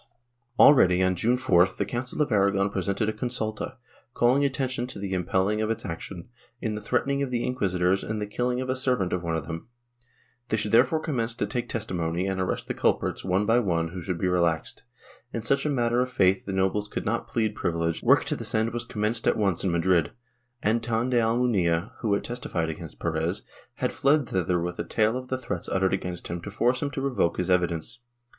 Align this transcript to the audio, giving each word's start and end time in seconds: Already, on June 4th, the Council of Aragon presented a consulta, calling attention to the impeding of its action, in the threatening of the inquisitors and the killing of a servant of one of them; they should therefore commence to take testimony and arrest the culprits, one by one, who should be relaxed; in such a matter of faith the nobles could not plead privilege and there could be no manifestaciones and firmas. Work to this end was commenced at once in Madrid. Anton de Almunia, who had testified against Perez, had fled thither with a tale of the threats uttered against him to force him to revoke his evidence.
Already, 0.57 1.03
on 1.03 1.13
June 1.15 1.37
4th, 1.37 1.77
the 1.77 1.85
Council 1.85 2.23
of 2.23 2.31
Aragon 2.31 2.71
presented 2.71 3.07
a 3.07 3.13
consulta, 3.13 3.77
calling 4.15 4.43
attention 4.43 4.87
to 4.87 4.97
the 4.97 5.13
impeding 5.13 5.61
of 5.61 5.69
its 5.69 5.85
action, 5.85 6.27
in 6.59 6.73
the 6.73 6.81
threatening 6.81 7.21
of 7.21 7.29
the 7.29 7.45
inquisitors 7.45 8.03
and 8.03 8.19
the 8.19 8.25
killing 8.25 8.59
of 8.61 8.67
a 8.67 8.75
servant 8.75 9.13
of 9.13 9.21
one 9.21 9.35
of 9.35 9.45
them; 9.45 9.67
they 10.49 10.57
should 10.57 10.71
therefore 10.71 10.99
commence 11.01 11.35
to 11.35 11.45
take 11.45 11.69
testimony 11.69 12.25
and 12.25 12.41
arrest 12.41 12.67
the 12.67 12.73
culprits, 12.73 13.23
one 13.23 13.45
by 13.45 13.59
one, 13.59 13.89
who 13.89 14.01
should 14.01 14.17
be 14.17 14.27
relaxed; 14.27 14.81
in 15.31 15.43
such 15.43 15.67
a 15.67 15.69
matter 15.69 16.01
of 16.01 16.09
faith 16.09 16.45
the 16.45 16.51
nobles 16.51 16.87
could 16.87 17.05
not 17.05 17.27
plead 17.27 17.53
privilege 17.53 18.01
and 18.01 18.09
there 18.09 18.15
could 18.15 18.21
be 18.25 18.25
no 18.25 18.25
manifestaciones 18.25 18.25
and 18.25 18.25
firmas. 18.25 18.25
Work 18.25 18.25
to 18.25 18.35
this 18.37 18.55
end 18.55 18.73
was 18.73 18.85
commenced 18.85 19.27
at 19.27 19.37
once 19.37 19.63
in 19.63 19.71
Madrid. 19.71 20.11
Anton 20.63 21.09
de 21.11 21.19
Almunia, 21.21 21.91
who 21.99 22.13
had 22.15 22.23
testified 22.23 22.69
against 22.71 22.97
Perez, 22.99 23.43
had 23.75 23.93
fled 23.93 24.29
thither 24.29 24.59
with 24.59 24.79
a 24.79 24.83
tale 24.83 25.15
of 25.15 25.27
the 25.27 25.37
threats 25.37 25.69
uttered 25.69 25.93
against 25.93 26.27
him 26.27 26.41
to 26.41 26.49
force 26.49 26.81
him 26.81 26.89
to 26.89 27.01
revoke 27.01 27.37
his 27.37 27.51
evidence. 27.51 27.99